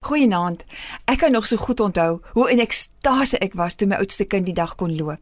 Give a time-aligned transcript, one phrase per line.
[0.00, 0.62] Goeienaand.
[1.04, 4.46] Ek kan nog so goed onthou hoe in ekstase ek was toe my oudste kind
[4.48, 5.20] die dag kon loop.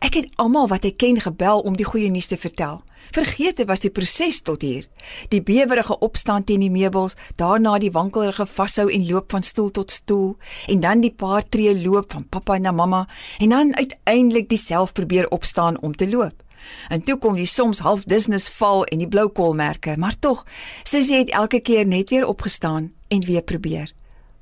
[0.00, 2.80] Ek het almal wat ek ken gebel om die goeie nuus te vertel.
[3.12, 4.88] Vergeete was die proses tot hier.
[5.28, 9.92] Die bewerige opstaan teen die meubels, daarna die wankelrige vashou en loop van stoel tot
[9.92, 10.38] stoel
[10.72, 13.04] en dan die paar tree loop van pappa na mamma
[13.38, 16.40] en dan uiteindelik dieself probeer opstaan om te loop.
[16.88, 20.44] En toe kom die soms half business val en die blou kolmerke, maar tog,
[20.82, 23.92] Sissie het elke keer net weer opgestaan en weer probeer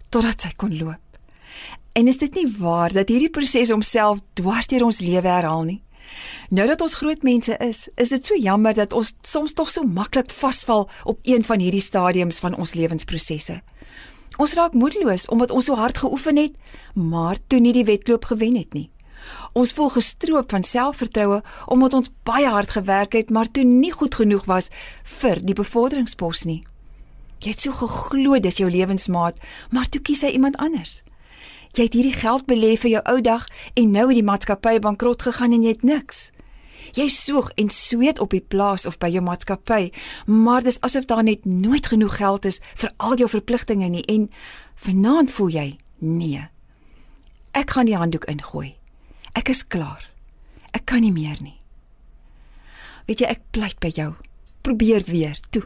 [0.08, 1.02] totdat sy kon loop.
[1.98, 5.80] En is dit nie waar dat hierdie proses homself dwars deur ons lewe herhaal nie?
[6.54, 9.84] Nou dat ons groot mense is, is dit so jammer dat ons soms tog so
[9.84, 13.58] maklik vasval op een van hierdie stadiums van ons lewensprosesse.
[14.38, 16.54] Ons raak moedeloos omdat ons so hard geoefen het,
[16.94, 18.88] maar toe nie die wedloop gewen het nie.
[19.52, 24.14] Ons voel gestroop van selfvertroue omdat ons baie hard gewerk het, maar toe nie goed
[24.14, 24.70] genoeg was
[25.20, 26.62] vir die bevorderingspos nie.
[27.38, 29.38] Jy het so geglo dis jou lewensmaat,
[29.70, 31.02] maar toe kies hy iemand anders.
[31.76, 35.22] Jy het hierdie geld belê vir jou ou dag en nou het die maatskappy bankrot
[35.22, 36.30] gegaan en jy het niks.
[36.96, 39.90] Jy soeg en sweet op die plaas of by jou maatskappy,
[40.26, 44.28] maar dis asof daar net nooit genoeg geld is vir al jou verpligtinge nie en
[44.74, 46.48] vanaand voel jy nee.
[47.52, 48.78] Ek gaan die handdoek ingooi.
[49.36, 50.04] Ek is klaar.
[50.72, 51.56] Ek kan nie meer nie.
[53.08, 54.12] Weet jy ek pleit by jou.
[54.62, 55.64] Probeer weer toe.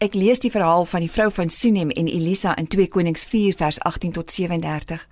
[0.00, 3.56] Ek lees die verhaal van die vrou van Sunem en Elisa in 2 Konings 4
[3.58, 5.02] vers 18 tot 37.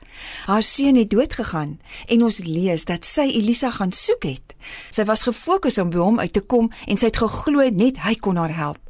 [0.47, 1.79] Haar seun het dood gegaan
[2.09, 4.55] en ons lees dat sy Elisa gaan soek het.
[4.91, 8.17] Sy was gefokus om by hom uit te kom en sy het geglo net hy
[8.23, 8.81] kon haar help.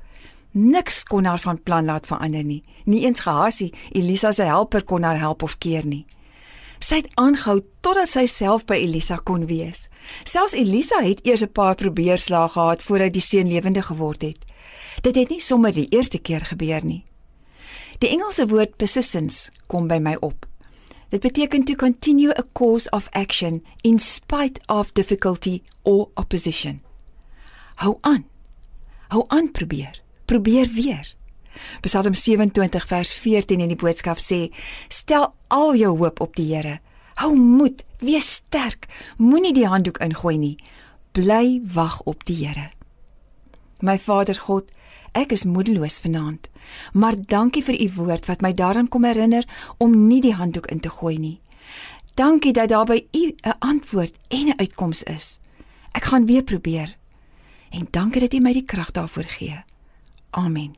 [0.53, 2.63] Niks kon haar van plan laat verander nie.
[2.85, 6.07] Nie eens Gehasie, Elisa se helper kon haar help of keer nie.
[6.81, 9.89] Sy het aangehou totdat sy self by Elisa kon wees.
[10.25, 14.45] Selfs Elisa het eers 'n paar probeerslae gehad voordat die seun lewende geword het.
[15.03, 17.05] Dit het nie sommer die eerste keer gebeur nie.
[17.99, 20.47] Die Engelse woord persistence kom by my op.
[21.09, 26.83] Dit beteken to continue a course of action in spite of difficulty or opposition.
[27.75, 28.25] Hou aan.
[29.09, 30.03] Hou aan probeer.
[30.25, 31.20] Probeer weer.
[31.81, 34.51] Psalm 27 vers 14 in die boodskap sê:
[34.89, 36.81] Stel al jou hoop op die Here.
[37.15, 38.89] Hou moed, wees sterk.
[39.17, 40.57] Moenie die handdoek ingooi nie.
[41.13, 42.71] Bly wag op die Here.
[43.81, 44.71] My Vader God,
[45.13, 46.47] Ek is moedeloos vanaand,
[46.95, 49.47] maar dankie vir u woord wat my daaraan kom herinner
[49.83, 51.41] om nie die handdoek in te gooi nie.
[52.15, 55.41] Dankie dat daar by u 'n antwoord en 'n uitkoms is.
[55.93, 56.97] Ek gaan weer probeer.
[57.71, 59.65] En dankie dat u my die krag daarvoor gee.
[60.31, 60.77] Amen.